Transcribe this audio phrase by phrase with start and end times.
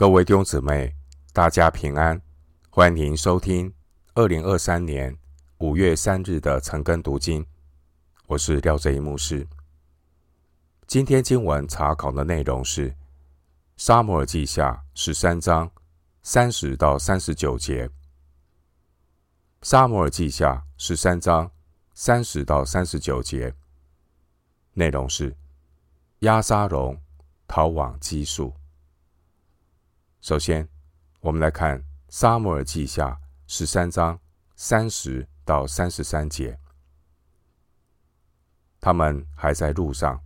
[0.00, 0.96] 各位弟兄姊妹，
[1.30, 2.18] 大家平安，
[2.70, 3.70] 欢迎收听
[4.14, 5.14] 二零二三年
[5.58, 7.44] 五月三日的晨更读经。
[8.26, 9.46] 我是廖正一牧师。
[10.86, 12.90] 今天经文查考的内容是
[13.76, 15.70] 《撒母耳记下》十三章
[16.22, 17.86] 三十到三十九节，
[19.60, 21.50] 《撒母耳记下》十三章
[21.92, 23.54] 三十到三十九节
[24.72, 25.36] 内容是
[26.20, 26.98] 押沙龙
[27.46, 28.54] 逃往基述。
[30.20, 30.68] 首先，
[31.20, 31.78] 我们来看
[32.10, 33.08] 《撒母耳记下》
[33.46, 34.20] 十三章
[34.54, 36.58] 三十到三十三节。
[38.82, 40.20] 他们还在路上，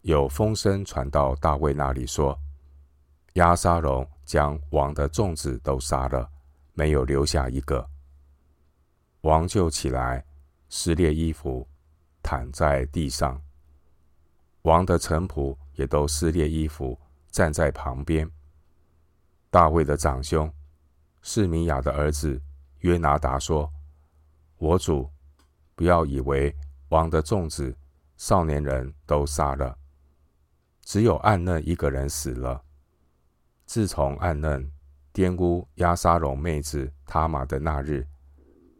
[0.00, 2.38] 有风声传到大卫那里，说
[3.34, 6.26] ：“押沙龙将王的众子都杀了，
[6.72, 7.86] 没有留下一个。”
[9.20, 10.24] 王就起来，
[10.70, 11.68] 撕裂衣服，
[12.22, 13.38] 躺在地上。
[14.62, 16.98] 王的臣仆也都撕裂衣服，
[17.30, 18.30] 站在旁边。
[19.56, 20.52] 大卫的长兄
[21.22, 22.38] 示米亚的儿子
[22.80, 23.72] 约拿达说
[24.60, 25.10] ：“我主，
[25.74, 26.54] 不要以为
[26.90, 27.74] 王的众子、
[28.18, 29.74] 少年人都杀了，
[30.82, 32.62] 只有暗嫩一个人死了。
[33.64, 34.70] 自从暗嫩
[35.14, 38.06] 玷污押沙龙妹子他玛的那日，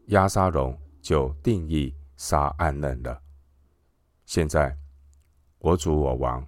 [0.09, 3.19] 押沙龙就定意杀暗嫩了。
[4.27, 4.77] 现在，
[5.57, 6.47] 我主我王，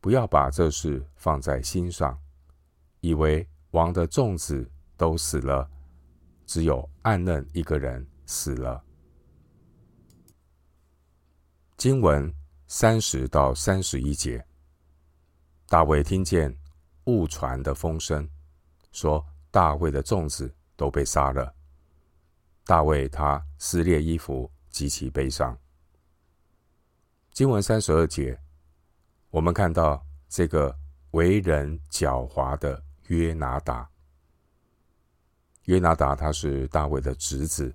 [0.00, 2.16] 不要把这事放在心上。”
[3.04, 4.66] 以为王的众子
[4.96, 5.70] 都死了，
[6.46, 8.82] 只有暗嫩一个人死了。
[11.76, 12.34] 经文
[12.66, 14.42] 三十到三十一节，
[15.68, 16.56] 大卫听见
[17.04, 18.26] 误传的风声，
[18.90, 21.54] 说大卫的众子都被杀了。
[22.64, 25.54] 大卫他撕裂衣服，极其悲伤。
[27.32, 28.40] 经文三十二节，
[29.28, 30.74] 我们看到这个
[31.10, 32.82] 为人狡猾的。
[33.08, 33.88] 约拿达，
[35.64, 37.74] 约拿达他是大卫的侄子。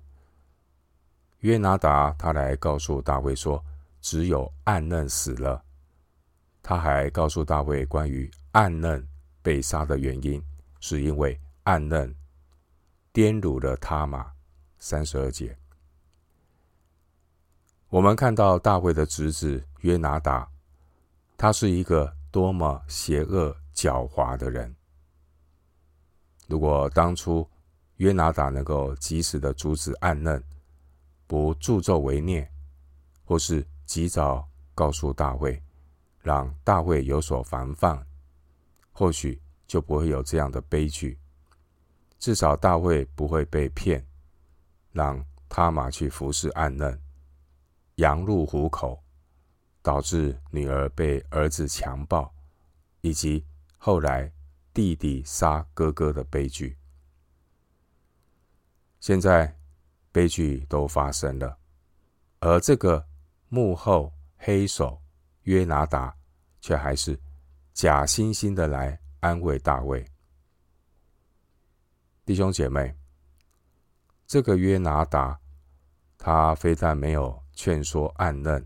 [1.40, 3.64] 约拿达他来告诉大卫说，
[4.00, 5.64] 只有暗嫩死了。
[6.62, 9.06] 他还告诉大卫关于暗嫩
[9.40, 10.42] 被杀的原因，
[10.80, 12.14] 是因为暗嫩
[13.14, 14.32] 玷辱了他嘛。
[14.78, 15.56] 三十二节，
[17.88, 20.48] 我们看到大卫的侄子约拿达，
[21.36, 24.74] 他是一个多么邪恶狡猾的人。
[26.50, 27.48] 如果当初
[27.98, 30.42] 约拿达能够及时的阻止暗嫩，
[31.28, 32.50] 不助纣为虐，
[33.24, 34.44] 或是及早
[34.74, 35.62] 告诉大卫，
[36.18, 38.04] 让大卫有所防范，
[38.90, 41.16] 或许就不会有这样的悲剧。
[42.18, 44.04] 至少大卫不会被骗，
[44.90, 47.00] 让他马去服侍暗嫩，
[47.94, 49.00] 羊入虎口，
[49.82, 52.34] 导致女儿被儿子强暴，
[53.02, 53.46] 以及
[53.78, 54.32] 后来。
[54.72, 56.78] 弟弟杀哥哥的悲剧，
[59.00, 59.58] 现在
[60.12, 61.58] 悲剧都发生了，
[62.38, 63.04] 而这个
[63.48, 65.02] 幕后黑手
[65.42, 66.16] 约拿达
[66.60, 67.20] 却还是
[67.72, 70.06] 假惺惺的来安慰大卫。
[72.24, 72.94] 弟兄姐妹，
[74.24, 75.40] 这个约拿达
[76.16, 78.64] 他非但没有劝说暗嫩，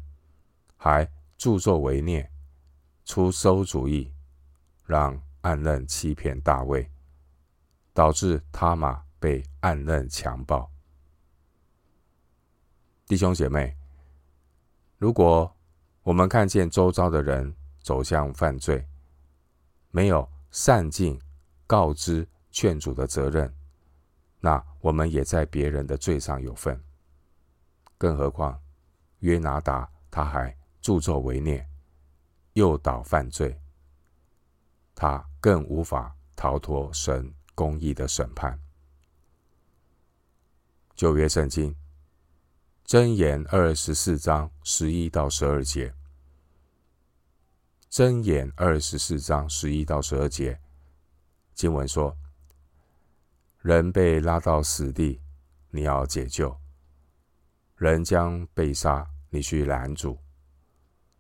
[0.76, 2.30] 还助纣为虐，
[3.06, 4.12] 出馊主意，
[4.84, 5.23] 让。
[5.44, 6.90] 暗嫩欺骗大卫，
[7.92, 10.70] 导致他玛被暗嫩强暴。
[13.06, 13.76] 弟兄姐妹，
[14.96, 15.54] 如果
[16.02, 18.88] 我们看见周遭的人走向犯罪，
[19.90, 21.20] 没有善尽
[21.66, 23.54] 告知劝阻的责任，
[24.40, 26.82] 那我们也在别人的罪上有份。
[27.98, 28.58] 更何况
[29.18, 31.68] 约拿达他还助纣为虐，
[32.54, 33.60] 诱导犯罪。
[34.94, 38.58] 他更无法逃脱神公义的审判。
[40.94, 41.74] 旧约圣经
[42.86, 45.92] 箴言二十四章十一到十二节，
[47.90, 50.60] 箴言二十四章十一到十二节
[51.54, 52.16] 经文说：
[53.62, 55.20] 人被拉到死地，
[55.70, 56.56] 你要解救；
[57.76, 60.18] 人将被杀，你去拦阻。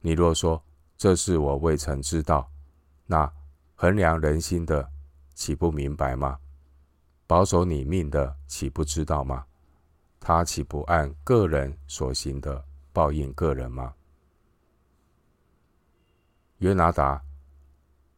[0.00, 0.64] 你若说
[0.96, 2.52] 这事我未曾知道，
[3.06, 3.32] 那。
[3.74, 4.90] 衡量人心的，
[5.34, 6.38] 岂不明白吗？
[7.26, 9.46] 保守你命的，岂不知道吗？
[10.20, 13.94] 他岂不按个人所行的报应个人吗？
[16.58, 17.22] 约拿达，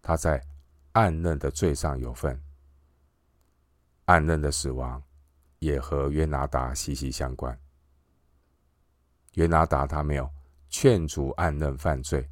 [0.03, 0.44] 他在
[0.93, 2.41] 暗嫩的罪上有份，
[4.05, 5.02] 暗嫩的死亡
[5.59, 7.59] 也和约拿达息息相关。
[9.32, 10.31] 约拿达他没有
[10.69, 12.29] 劝阻暗嫩犯罪，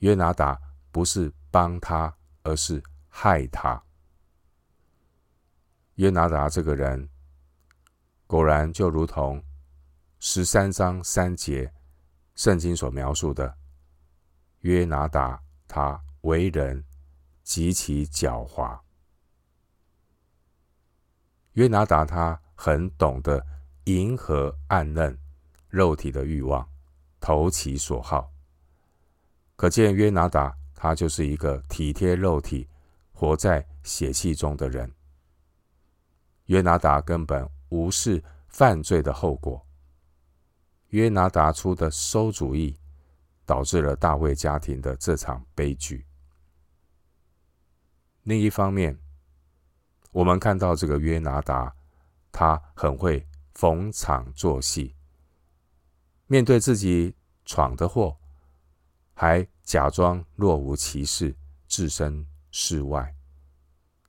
[0.00, 0.60] 约拿达
[0.94, 1.34] 不是。
[1.54, 2.12] 帮他，
[2.42, 3.80] 而是害他。
[5.94, 7.08] 约拿达这个人，
[8.26, 9.40] 果然就如同
[10.18, 11.72] 十三章三节
[12.34, 13.56] 圣经所描述的，
[14.62, 16.84] 约拿达他为人
[17.44, 18.80] 极其狡猾。
[21.52, 23.46] 约拿达他很懂得
[23.84, 25.16] 迎合暗嫩
[25.68, 26.68] 肉体的欲望，
[27.20, 28.32] 投其所好。
[29.54, 32.68] 可见约拿达他就是一个体贴肉体、
[33.12, 34.90] 活在血气中的人。
[36.46, 39.64] 约拿达根本无视犯罪的后果。
[40.88, 42.76] 约拿达出的馊主意，
[43.46, 46.06] 导致了大卫家庭的这场悲剧。
[48.22, 48.98] 另一方面，
[50.12, 51.74] 我们看到这个约拿达，
[52.30, 54.94] 他很会逢场作戏，
[56.26, 58.16] 面对自己闯的祸，
[59.14, 61.34] 还假装若无其事，
[61.68, 63.14] 置身事外，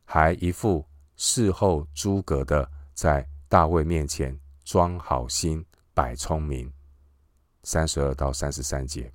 [0.04, 0.86] 还一副
[1.16, 5.64] 事后诸葛的，在大卫面前装好心、
[5.94, 6.72] 摆聪明。
[7.64, 9.12] 三十二到三十三节，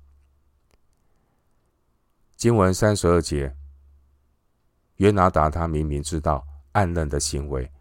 [2.35, 3.55] 经文三十二节，
[4.95, 7.71] 约拿达他明明知道暗嫩的行为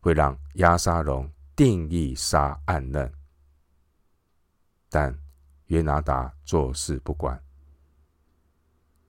[0.00, 3.10] 会让押沙龙定义杀暗嫩，
[4.90, 5.16] 但
[5.66, 7.42] 约拿达坐视不管。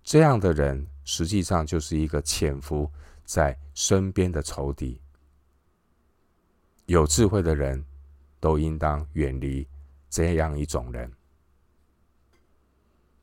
[0.03, 2.92] 这样的人实际上就是一个潜伏
[3.24, 5.00] 在身边的仇敌。
[6.86, 7.86] 有智慧的人
[8.39, 9.68] 都应当远离
[10.09, 11.12] 这样一种人。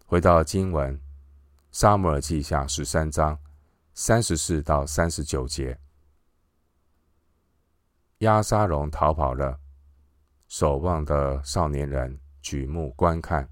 [0.07, 0.97] 回到经文，
[1.71, 3.39] 《撒母耳记下》十三章
[3.93, 5.79] 三十四到三十九节，
[8.19, 9.61] 押沙龙逃跑了，
[10.47, 13.47] 守望的少年人举目观看，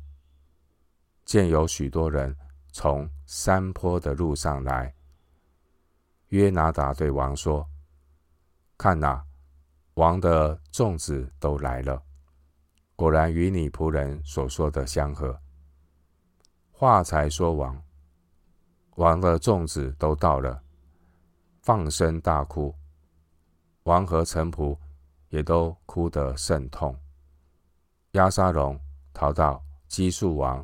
[1.27, 2.35] 见有许多人
[2.79, 4.95] 从山坡的路上来。
[6.29, 7.67] 约拿达对王说
[8.77, 9.25] ：“看哪，
[9.95, 12.03] 王的众子都来了，
[12.95, 15.41] 果然与你仆人所说的相合。”
[16.71, 17.83] 话才说完，
[18.97, 20.63] 王的众子都到了，
[21.63, 22.75] 放声大哭，
[23.85, 24.77] 王和臣仆
[25.31, 26.95] 也都哭得甚痛。
[28.11, 28.79] 押沙龙
[29.15, 30.63] 逃到基述王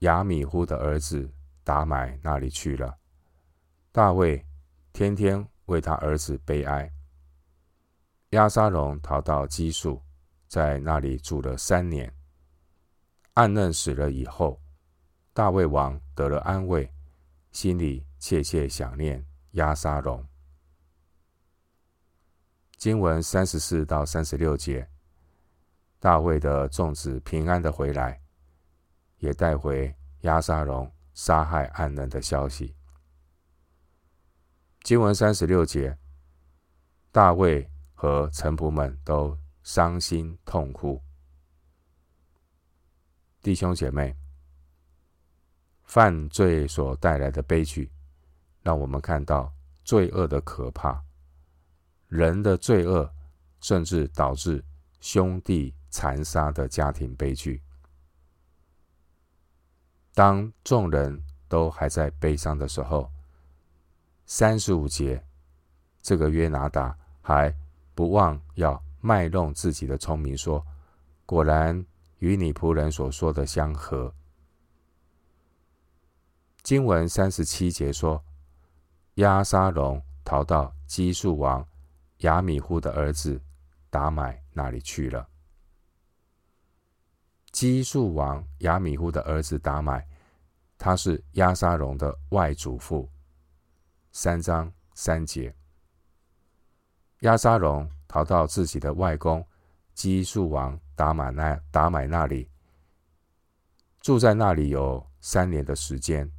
[0.00, 1.30] 亚米忽的儿子
[1.64, 2.98] 达买那里去了。
[3.90, 4.46] 大卫
[4.92, 6.90] 天天为他儿子悲哀。
[8.30, 10.02] 押沙龙逃到基述，
[10.46, 12.14] 在那里住了三年。
[13.34, 14.60] 暗嫩死了以后，
[15.32, 16.92] 大卫王得了安慰，
[17.50, 20.26] 心里切切想念押沙龙。
[22.76, 24.88] 经文三十四到三十六节，
[25.98, 28.20] 大卫的众子平安的回来，
[29.18, 32.74] 也带回押沙龙杀害暗人的消息。
[34.82, 35.98] 经文三十六节，
[37.10, 41.02] 大卫和臣仆们都伤心痛哭。
[43.42, 44.16] 弟兄姐妹，
[45.84, 47.90] 犯罪所带来的悲剧，
[48.62, 49.52] 让我们看到
[49.84, 51.02] 罪恶的可怕。
[52.06, 53.12] 人的罪恶，
[53.60, 54.64] 甚至导致
[55.00, 57.62] 兄弟残杀的家庭悲剧。
[60.18, 63.08] 当众人都还在悲伤的时候，
[64.26, 65.24] 三十五节，
[66.02, 67.54] 这个约拿达还
[67.94, 70.66] 不忘要卖弄自己的聪明，说
[71.24, 71.86] ：“果然
[72.18, 74.12] 与你仆人所说的相合。”
[76.64, 78.20] 经文三十七节说
[79.22, 81.64] ：“押沙龙逃到基述王
[82.22, 83.40] 亚米忽的儿子
[83.88, 85.28] 达买那里去了。”
[87.50, 90.06] 基述王亚米忽的儿子达买，
[90.76, 93.08] 他是押沙龙的外祖父。
[94.12, 95.54] 三章三节，
[97.20, 99.44] 押沙龙逃到自己的外公
[99.94, 102.50] 基述王达买那达买那里，
[104.00, 106.30] 住在那里有三年的时间。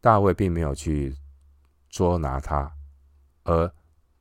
[0.00, 1.16] 大卫并没有去
[1.88, 2.72] 捉拿他，
[3.44, 3.72] 而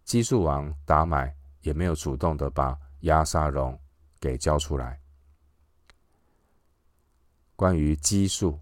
[0.03, 3.79] 基述王达买也没有主动的把押沙龙
[4.19, 4.99] 给交出来。
[7.57, 8.57] 关于基述，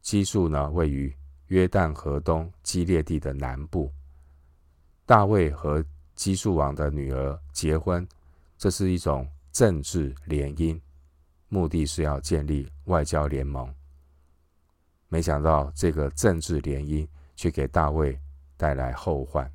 [0.00, 1.14] 基述呢，位于。
[1.48, 3.88] 约旦河东基列地的南部，
[5.04, 5.80] 大卫和
[6.16, 8.04] 基述王的女儿结婚，
[8.58, 10.76] 这是一种政治联姻，
[11.48, 13.72] 目的是要建立外交联盟。
[15.06, 18.20] 没想到这个政治联姻却给大卫
[18.56, 19.48] 带来后患。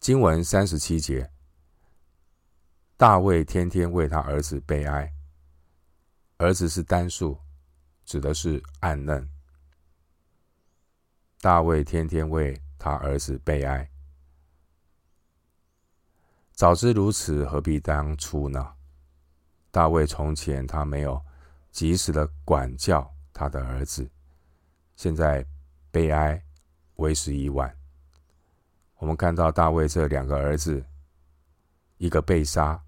[0.00, 1.30] 经文三十七节，
[2.96, 5.13] 大卫天天为他儿子悲哀，
[6.38, 7.38] 儿子是单数，
[8.04, 9.28] 指的是暗嫩。
[11.40, 13.88] 大卫天天为他儿子悲哀。
[16.52, 18.74] 早知如此，何必当初呢？
[19.70, 21.20] 大卫从前他没有
[21.70, 24.08] 及时的管教他的儿子，
[24.96, 25.46] 现在
[25.90, 26.42] 悲哀
[26.96, 27.72] 为时已晚。
[28.96, 30.84] 我们看到大卫这两个儿子，
[31.98, 32.82] 一个被杀，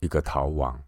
[0.00, 0.82] 一个逃亡。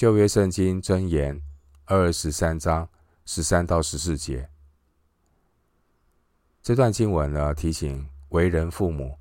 [0.00, 1.42] 旧约圣经箴言
[1.84, 2.88] 二十三章
[3.26, 4.48] 十三到十四节，
[6.62, 9.18] 这段经文呢，提醒为人父母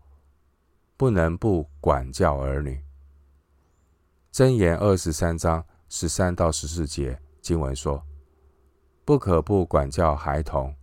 [0.95, 2.81] 不能不管教儿女。
[4.31, 8.01] 箴言二十三章十三到十四节经文说
[9.03, 10.73] ：“不可不管教孩童，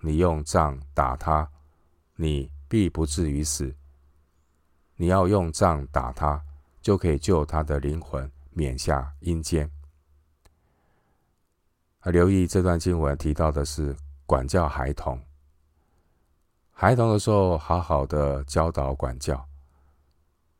[0.00, 1.46] 你用杖打他，
[2.16, 3.76] 你必不至于死。
[4.96, 6.42] 你要用杖打他，
[6.80, 9.70] 就可以救他的灵魂。”免下阴间。
[12.00, 15.20] 而留意这段经文提到的是管教孩童。
[16.72, 19.46] 孩童的时候好好的教导管教，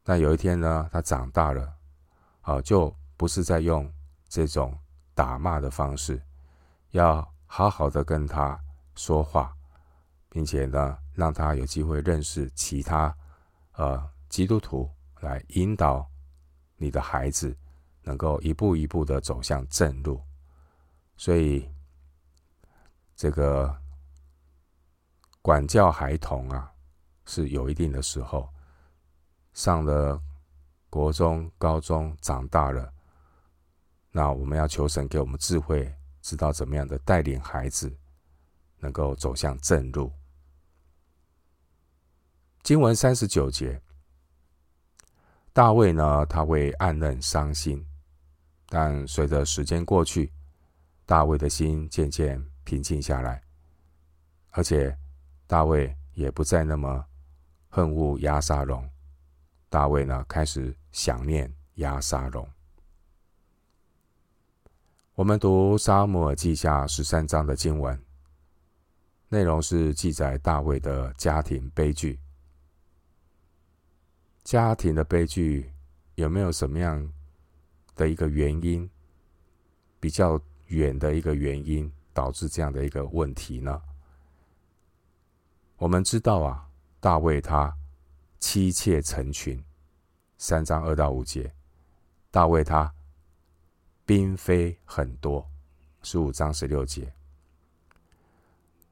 [0.03, 1.73] 但有一天呢，他长大了，
[2.43, 3.91] 啊，就不是在用
[4.29, 4.79] 这种
[5.15, 6.21] 打骂的方式，
[6.91, 8.61] 要好好的跟他
[8.95, 9.57] 说话，
[10.29, 13.17] 并且呢，让他有机会认识其他
[13.73, 16.07] 呃基督徒，来引导
[16.77, 17.57] 你的孩子。
[18.03, 20.21] 能够一步一步的走向正路，
[21.17, 21.71] 所以
[23.15, 23.77] 这个
[25.43, 26.73] 管教孩童啊，
[27.27, 28.49] 是有一定的时候。
[29.53, 30.19] 上了
[30.89, 32.93] 国中、高中，长大了，
[34.13, 35.93] 那我们要求神给我们智慧，
[36.23, 37.93] 知道怎么样的带领孩子，
[38.79, 40.13] 能够走向正路。
[42.63, 43.83] 经文三十九节，
[45.53, 47.85] 大卫呢，他为暗嫩伤心。
[48.73, 50.33] 但随着时间过去，
[51.05, 53.43] 大卫的心渐渐平静下来，
[54.51, 54.97] 而且
[55.49, 57.05] 大卫也不再那么
[57.69, 58.89] 恨恶押沙龙。
[59.69, 62.49] 大卫呢，开始想念押沙龙。
[65.17, 68.01] 我们读撒母耳记下十三章的经文，
[69.29, 72.21] 内容是记载大卫的家庭悲剧。
[74.45, 75.73] 家庭的悲剧
[76.15, 77.13] 有没有什么样
[77.97, 78.89] 的一个原因，
[79.99, 83.81] 比较远的一个原因，导致这样的一个问题呢？
[85.77, 86.69] 我们知道啊，
[87.01, 87.75] 大卫他
[88.39, 89.63] 妻妾成群，
[90.39, 91.51] 三章二到五节；
[92.31, 92.93] 大卫他
[94.07, 95.47] 嫔妃很多，
[96.03, 97.13] 十五章十六节。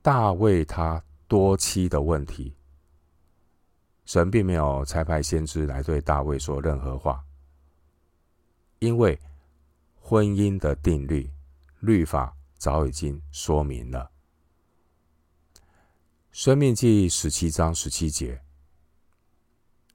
[0.00, 2.54] 大卫他多妻的问题，
[4.06, 7.22] 神并没有差派先知来对大卫说任何话。
[8.80, 9.18] 因为
[10.00, 11.30] 婚姻的定律，
[11.80, 14.10] 律法早已经说明了。
[16.30, 18.40] 生命记十七章十七节，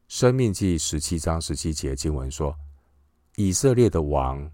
[0.09, 2.57] 生命记十七章十七节经文说：
[3.37, 4.51] 以色列的王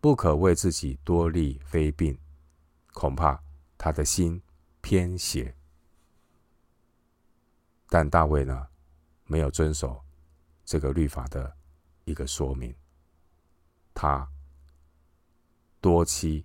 [0.00, 2.16] 不可为自己多立妃嫔，
[2.92, 3.42] 恐怕
[3.76, 4.40] 他的心
[4.80, 5.56] 偏邪。
[7.88, 8.68] 但大卫呢，
[9.24, 10.00] 没有遵守
[10.64, 11.56] 这个律法的
[12.04, 12.72] 一个说明。
[13.94, 14.28] 他
[15.80, 16.44] 多妻，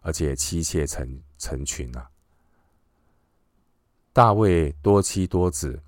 [0.00, 2.10] 而且妻妾成成群啊。
[4.12, 5.80] 大卫多妻多子。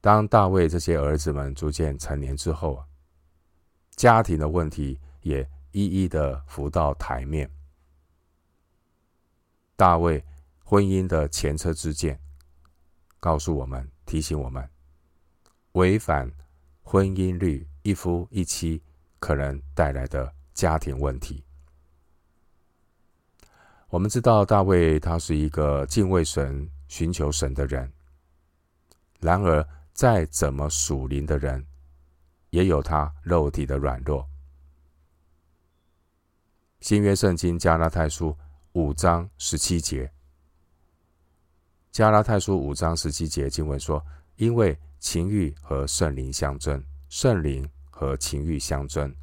[0.00, 2.86] 当大卫这些儿子们逐渐成年之后啊，
[3.94, 7.50] 家庭的问题也一一的浮到台面。
[9.76, 10.24] 大卫
[10.64, 12.18] 婚姻的前车之鉴，
[13.20, 14.68] 告诉我们，提醒我们，
[15.72, 16.30] 违反
[16.82, 18.82] 婚姻律，一夫一妻。
[19.22, 21.44] 可能带来的家庭问题。
[23.88, 27.88] 我们知道大卫他是一个敬畏神、寻求神的人。
[29.20, 31.64] 然而，再怎么属灵的人，
[32.50, 34.28] 也有他肉体的软弱。
[36.80, 38.36] 新约圣经加拉太书
[38.72, 40.12] 五章十七节，
[41.92, 47.64] 加拉太书五章十七节经文说：“因为情欲和圣灵相争，圣灵。”
[48.02, 49.14] 和情欲相争，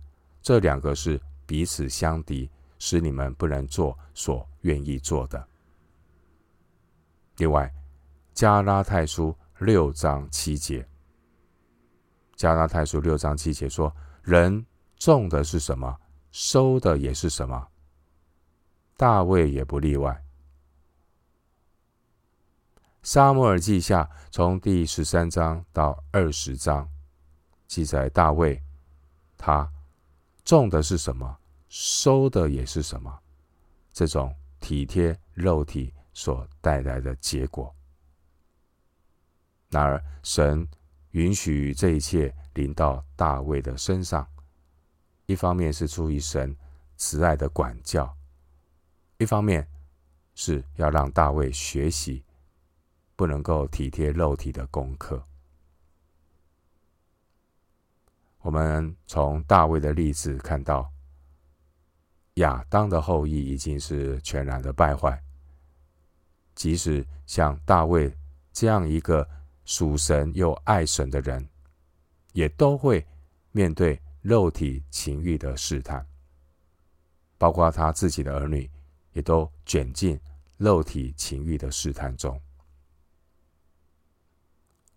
[0.41, 5.45] 这两个是彼此相敌，使你们不能做所愿意做的。
[7.39, 7.69] 另外，
[8.33, 10.87] 加拉太书六章七节，
[12.37, 13.93] 加拉太书六章七节说
[14.23, 15.99] ：“人种的是什么，
[16.31, 17.67] 收的也是什么。”
[18.95, 20.23] 大卫也不例外。
[23.03, 26.89] 撒母耳记下从第十三章到二十章，
[27.67, 28.63] 记载大卫。
[29.41, 29.71] 他
[30.43, 33.17] 种的是什么，收的也是什么，
[33.93, 37.73] 这种体贴肉体所带来的结果。
[39.69, 40.67] 然而，神
[41.11, 44.27] 允许这一切临到大卫的身上，
[45.25, 46.53] 一方面是出于神
[46.97, 48.13] 慈爱的管教，
[49.19, 49.65] 一方面
[50.35, 52.25] 是要让大卫学习
[53.15, 55.25] 不能够体贴肉体的功课。
[58.41, 60.91] 我们从大卫的例子看到，
[62.35, 65.21] 亚当的后裔已经是全然的败坏，
[66.55, 68.15] 即使像大卫
[68.51, 69.27] 这样一个。
[69.65, 71.47] 属神又爱神的人，
[72.33, 73.05] 也都会
[73.51, 76.03] 面对肉体情欲的试探，
[77.37, 78.67] 包括他自己的儿女，
[79.13, 80.19] 也都卷进
[80.57, 82.41] 肉体情欲的试探中。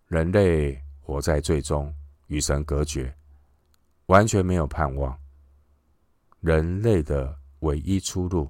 [0.07, 1.93] 人类活在罪中，
[2.25, 3.15] 与神隔绝，
[4.07, 5.19] 完全没有盼望。
[6.39, 8.49] 人类的唯一出路，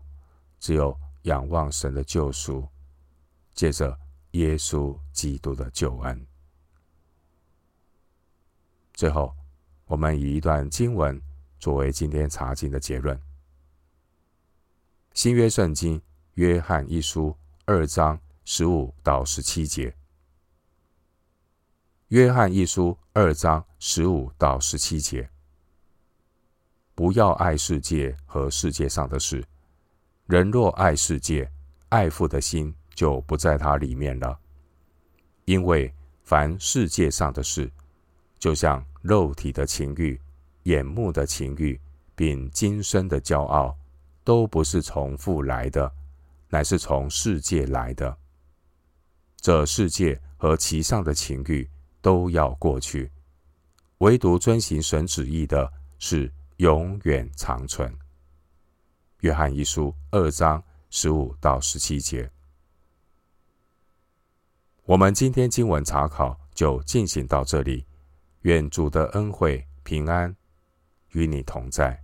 [0.60, 2.68] 只有仰望神的救赎，
[3.54, 4.00] 借着。
[4.34, 6.26] 耶稣基督的救恩。
[8.96, 9.32] 最后，
[9.86, 11.22] 我们以一段经文
[11.60, 13.22] 作为今天查经的结论：
[15.14, 16.02] 新约圣经
[16.34, 19.96] 约翰一书二章十五到十七节。
[22.08, 25.30] 约翰一书二章十五到十七节。
[26.96, 29.44] 不要爱世界和世界上的事。
[30.28, 31.50] 人若爱世界，
[31.90, 32.74] 爱父的心。
[32.96, 34.38] 就不在它里面了，
[35.46, 37.68] 因为凡世界上的事，
[38.38, 40.22] 就像肉体的情欲、
[40.66, 41.82] 眼目的情欲，
[42.14, 43.76] 并今生的骄傲，
[44.24, 45.92] 都不是从父来的，
[46.50, 48.16] 乃是从世界来的。
[49.38, 51.68] 这世界和其上的情欲
[52.00, 53.12] 都要过去，
[53.98, 56.32] 唯独遵行神旨意的，是
[56.63, 57.93] 永远长存。
[59.20, 62.32] 约翰一书二章十五到十七节。
[64.86, 67.86] 我们今天经文查考就进行到这里，
[68.43, 70.34] 愿主的恩惠平安
[71.10, 72.02] 与你同在。